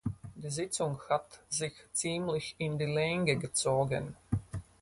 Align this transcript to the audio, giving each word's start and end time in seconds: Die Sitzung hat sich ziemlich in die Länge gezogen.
Die 0.33 0.49
Sitzung 0.49 0.99
hat 1.09 1.41
sich 1.47 1.73
ziemlich 1.93 2.55
in 2.57 2.79
die 2.79 2.85
Länge 2.91 3.35
gezogen. 3.35 4.17